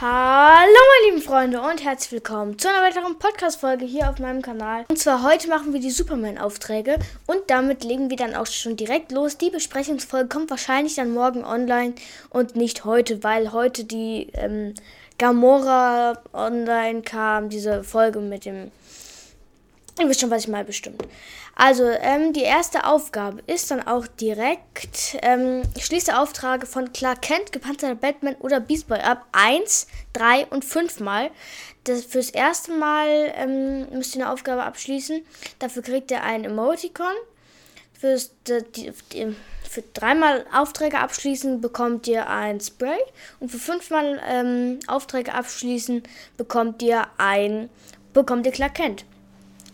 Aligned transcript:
Hallo 0.00 0.78
meine 1.02 1.10
lieben 1.10 1.20
Freunde 1.20 1.60
und 1.60 1.82
herzlich 1.82 2.12
willkommen 2.12 2.56
zu 2.56 2.68
einer 2.68 2.82
weiteren 2.82 3.18
Podcast-Folge 3.18 3.84
hier 3.84 4.08
auf 4.08 4.20
meinem 4.20 4.42
Kanal. 4.42 4.84
Und 4.88 4.96
zwar 4.96 5.24
heute 5.24 5.48
machen 5.48 5.72
wir 5.72 5.80
die 5.80 5.90
Superman-Aufträge 5.90 7.00
und 7.26 7.40
damit 7.48 7.82
legen 7.82 8.08
wir 8.08 8.16
dann 8.16 8.36
auch 8.36 8.46
schon 8.46 8.76
direkt 8.76 9.10
los. 9.10 9.38
Die 9.38 9.50
Besprechungsfolge 9.50 10.28
kommt 10.28 10.50
wahrscheinlich 10.50 10.94
dann 10.94 11.10
morgen 11.10 11.44
online 11.44 11.94
und 12.30 12.54
nicht 12.54 12.84
heute, 12.84 13.24
weil 13.24 13.50
heute 13.50 13.82
die 13.82 14.28
ähm, 14.34 14.74
Gamora 15.18 16.22
online 16.32 17.02
kam, 17.02 17.48
diese 17.48 17.82
Folge 17.82 18.20
mit 18.20 18.44
dem 18.44 18.70
Ihr 19.98 20.08
wisst 20.08 20.20
schon, 20.20 20.30
was 20.30 20.44
ich 20.44 20.48
mal 20.48 20.64
bestimmt. 20.64 21.02
Also, 21.56 21.84
ähm, 21.84 22.32
die 22.32 22.42
erste 22.42 22.84
Aufgabe 22.86 23.42
ist 23.46 23.70
dann 23.70 23.84
auch 23.84 24.06
direkt, 24.06 25.16
ähm, 25.22 25.62
schließe 25.78 26.16
Aufträge 26.16 26.66
von 26.66 26.92
Clark 26.92 27.22
Kent, 27.22 27.50
gepanzerter 27.50 27.96
Batman 27.96 28.36
oder 28.36 28.60
Beast 28.60 28.86
Boy 28.86 29.00
ab. 29.00 29.26
Eins, 29.32 29.88
drei 30.12 30.46
und 30.46 30.64
fünfmal. 30.64 31.30
Das, 31.82 32.04
fürs 32.04 32.30
erste 32.30 32.72
Mal 32.72 33.32
ähm, 33.34 33.88
müsst 33.90 34.14
ihr 34.14 34.22
eine 34.22 34.32
Aufgabe 34.32 34.62
abschließen. 34.62 35.24
Dafür 35.58 35.82
kriegt 35.82 36.10
ihr 36.12 36.22
ein 36.22 36.44
Emoticon. 36.44 37.06
Fürs, 37.98 38.30
die, 38.46 38.92
die, 39.12 39.34
für 39.68 39.82
dreimal 39.94 40.46
Aufträge 40.52 40.98
abschließen 41.00 41.60
bekommt 41.60 42.06
ihr 42.06 42.28
ein 42.28 42.60
Spray. 42.60 42.98
Und 43.40 43.50
für 43.50 43.58
fünfmal 43.58 44.20
ähm, 44.28 44.78
Aufträge 44.86 45.34
abschließen 45.34 46.04
bekommt 46.36 46.82
ihr 46.82 47.06
ein, 47.18 47.68
bekommt 48.12 48.46
ihr 48.46 48.52
Clark 48.52 48.74
Kent. 48.74 49.04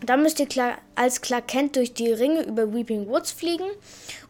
Dann 0.07 0.23
müsst 0.23 0.41
ihr 0.41 0.49
als 0.95 1.21
Clark 1.21 1.49
Kent 1.49 1.77
durch 1.77 1.95
die 1.95 2.13
Ringe 2.13 2.43
über 2.43 2.73
Weeping 2.73 3.09
Woods 3.09 3.33
fliegen 3.33 3.67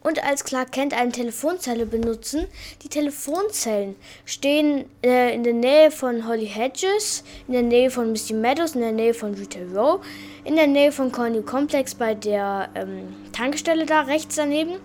und 0.02 0.22
als 0.22 0.44
Clark 0.44 0.72
Kent 0.72 0.94
eine 0.94 1.12
Telefonzelle 1.12 1.86
benutzen. 1.86 2.46
Die 2.82 2.88
Telefonzellen 2.88 3.96
stehen 4.24 4.84
äh, 5.02 5.34
in 5.34 5.42
der 5.42 5.54
Nähe 5.54 5.90
von 5.90 6.26
Holly 6.26 6.46
Hedges, 6.46 7.24
in 7.48 7.54
der 7.54 7.62
Nähe 7.62 7.90
von 7.90 8.12
Misty 8.12 8.34
Meadows, 8.34 8.74
in 8.74 8.82
der 8.82 8.92
Nähe 8.92 9.14
von 9.14 9.34
Rita 9.34 9.60
Row, 9.74 10.04
in 10.44 10.56
der 10.56 10.66
Nähe 10.66 10.92
von 10.92 11.10
Corny 11.10 11.42
Complex 11.42 11.94
bei 11.94 12.14
der 12.14 12.68
ähm, 12.74 13.14
Tankstelle 13.32 13.86
da 13.86 14.02
rechts 14.02 14.36
daneben 14.36 14.76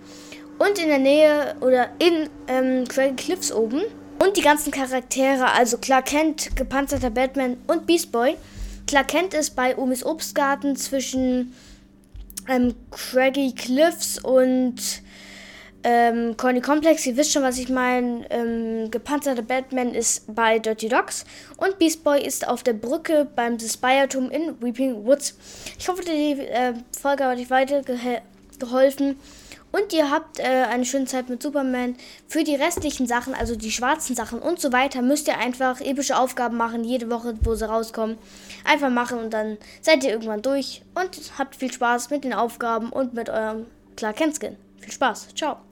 und 0.58 0.78
in 0.78 0.88
der 0.88 0.98
Nähe 0.98 1.56
oder 1.60 1.90
in 1.98 2.28
ähm, 2.48 2.86
Craig 2.88 3.16
Cliffs 3.16 3.52
oben. 3.52 3.82
Und 4.18 4.36
die 4.36 4.42
ganzen 4.42 4.70
Charaktere, 4.70 5.50
also 5.52 5.78
Clark 5.78 6.06
Kent, 6.06 6.54
gepanzerter 6.54 7.08
Batman 7.08 7.56
und 7.66 7.86
Beast 7.86 8.12
Boy, 8.12 8.36
Clark 8.90 9.06
Kent 9.06 9.34
ist 9.34 9.50
bei 9.50 9.78
Omis 9.78 10.04
Obstgarten 10.04 10.74
zwischen 10.74 11.54
ähm, 12.48 12.74
Craggy 12.90 13.54
Cliffs 13.54 14.18
und 14.18 14.74
ähm, 15.84 16.36
Corny 16.36 16.60
Complex. 16.60 17.06
Ihr 17.06 17.16
wisst 17.16 17.30
schon, 17.32 17.44
was 17.44 17.58
ich 17.58 17.68
meine. 17.68 18.28
Ähm, 18.30 18.90
gepanzerter 18.90 19.42
Batman 19.42 19.94
ist 19.94 20.34
bei 20.34 20.58
Dirty 20.58 20.88
Dogs 20.88 21.24
und 21.56 21.78
Beast 21.78 22.02
Boy 22.02 22.20
ist 22.20 22.48
auf 22.48 22.64
der 22.64 22.72
Brücke 22.72 23.28
beim 23.36 23.60
Spire-Turm 23.60 24.28
in 24.28 24.60
Weeping 24.60 25.06
Woods. 25.06 25.38
Ich 25.78 25.88
hoffe, 25.88 26.02
die 26.02 26.40
äh, 26.40 26.74
Folge 27.00 27.26
hat 27.26 27.38
euch 27.38 27.48
weitergeholfen. 27.48 28.29
Und 29.72 29.92
ihr 29.92 30.10
habt 30.10 30.40
äh, 30.40 30.42
eine 30.42 30.84
schöne 30.84 31.04
Zeit 31.04 31.28
mit 31.28 31.42
Superman. 31.42 31.96
Für 32.26 32.42
die 32.42 32.56
restlichen 32.56 33.06
Sachen, 33.06 33.34
also 33.34 33.54
die 33.54 33.70
schwarzen 33.70 34.16
Sachen 34.16 34.40
und 34.40 34.60
so 34.60 34.72
weiter, 34.72 35.00
müsst 35.00 35.28
ihr 35.28 35.38
einfach 35.38 35.80
epische 35.80 36.18
Aufgaben 36.18 36.56
machen, 36.56 36.82
jede 36.82 37.08
Woche, 37.08 37.34
wo 37.42 37.54
sie 37.54 37.68
rauskommen. 37.68 38.18
Einfach 38.64 38.90
machen 38.90 39.18
und 39.18 39.32
dann 39.32 39.58
seid 39.80 40.02
ihr 40.02 40.10
irgendwann 40.10 40.42
durch 40.42 40.82
und 40.94 41.38
habt 41.38 41.54
viel 41.54 41.72
Spaß 41.72 42.10
mit 42.10 42.24
den 42.24 42.34
Aufgaben 42.34 42.90
und 42.90 43.14
mit 43.14 43.30
eurem 43.30 43.66
Clark 43.96 44.16
Kent 44.16 44.36
Skin. 44.36 44.56
Viel 44.80 44.92
Spaß. 44.92 45.28
Ciao. 45.36 45.60